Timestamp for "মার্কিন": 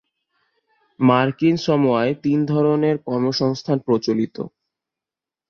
0.99-1.55